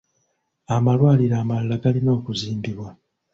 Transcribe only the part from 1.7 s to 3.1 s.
galina okuzimbibwa.